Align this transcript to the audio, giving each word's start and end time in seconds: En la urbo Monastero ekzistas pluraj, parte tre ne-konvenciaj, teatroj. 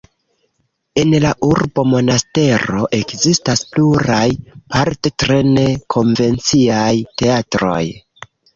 En 1.01 1.11
la 1.25 1.33
urbo 1.47 1.83
Monastero 1.89 2.87
ekzistas 3.01 3.63
pluraj, 3.75 4.25
parte 4.73 5.15
tre 5.27 5.39
ne-konvenciaj, 5.53 6.91
teatroj. 7.23 7.81